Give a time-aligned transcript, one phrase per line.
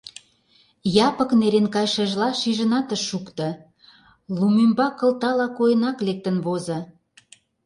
[1.07, 3.47] Япык, нерен кайышыжла, шижынат ыш шукто,
[4.37, 6.79] лум ӱмбак кылтала койынак лектын возо.